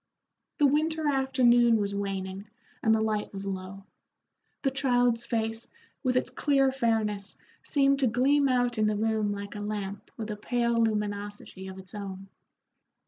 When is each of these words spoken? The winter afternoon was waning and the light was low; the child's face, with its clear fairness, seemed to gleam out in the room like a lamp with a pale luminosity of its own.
The 0.57 0.65
winter 0.65 1.07
afternoon 1.07 1.77
was 1.77 1.93
waning 1.93 2.47
and 2.81 2.95
the 2.95 3.01
light 3.01 3.31
was 3.31 3.45
low; 3.45 3.83
the 4.63 4.71
child's 4.71 5.27
face, 5.27 5.67
with 6.01 6.17
its 6.17 6.31
clear 6.31 6.71
fairness, 6.71 7.35
seemed 7.61 7.99
to 7.99 8.07
gleam 8.07 8.49
out 8.49 8.79
in 8.79 8.87
the 8.87 8.95
room 8.97 9.31
like 9.31 9.53
a 9.53 9.59
lamp 9.61 10.09
with 10.17 10.31
a 10.31 10.35
pale 10.37 10.81
luminosity 10.83 11.67
of 11.67 11.77
its 11.77 11.93
own. 11.93 12.29